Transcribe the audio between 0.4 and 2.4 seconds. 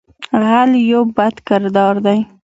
غل یو بد کردار دی